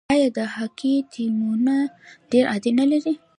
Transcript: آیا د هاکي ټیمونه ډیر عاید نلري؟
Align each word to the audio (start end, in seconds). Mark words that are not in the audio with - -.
آیا 0.13 0.27
د 0.37 0.39
هاکي 0.55 0.93
ټیمونه 1.13 1.75
ډیر 2.31 2.43
عاید 2.51 2.65
نلري؟ 2.79 3.13